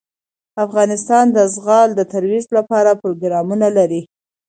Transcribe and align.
افغانستان 0.65 1.25
د 1.35 1.37
زغال 1.55 1.89
د 1.95 2.01
ترویج 2.13 2.45
لپاره 2.57 2.91
پروګرامونه 3.01 3.67
لري. 3.77 4.01